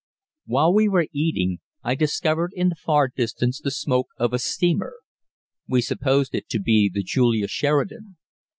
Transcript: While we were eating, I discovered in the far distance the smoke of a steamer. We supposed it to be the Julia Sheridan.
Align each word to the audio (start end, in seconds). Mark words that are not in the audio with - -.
While 0.47 0.73
we 0.73 0.89
were 0.89 1.05
eating, 1.13 1.59
I 1.83 1.93
discovered 1.93 2.53
in 2.55 2.69
the 2.69 2.75
far 2.75 3.07
distance 3.15 3.61
the 3.61 3.69
smoke 3.69 4.07
of 4.17 4.33
a 4.33 4.39
steamer. 4.39 4.95
We 5.67 5.81
supposed 5.83 6.33
it 6.33 6.49
to 6.49 6.59
be 6.59 6.89
the 6.91 7.03
Julia 7.03 7.47
Sheridan. 7.47 8.17